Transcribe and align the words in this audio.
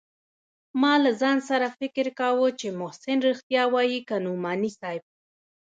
ما 0.81 0.93
له 1.03 1.11
ځان 1.21 1.37
سره 1.49 1.67
فکر 1.79 2.05
کاوه 2.19 2.47
چې 2.59 2.67
محسن 2.79 3.17
رښتيا 3.29 3.63
وايي 3.73 3.99
که 4.07 4.15
نعماني 4.25 4.71
صاحب. 4.79 5.03